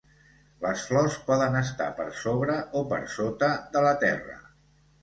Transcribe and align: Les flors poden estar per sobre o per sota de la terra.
Les 0.63 0.85
flors 0.91 1.17
poden 1.27 1.59
estar 1.61 1.91
per 2.01 2.09
sobre 2.25 2.57
o 2.81 2.85
per 2.95 3.03
sota 3.21 3.53
de 3.79 3.87
la 3.89 3.95
terra. 4.07 4.41